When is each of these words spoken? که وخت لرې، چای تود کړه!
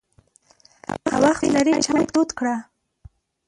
که 1.07 1.15
وخت 1.23 1.43
لرې، 1.53 1.75
چای 1.85 2.05
تود 2.13 2.29
کړه! 2.39 2.55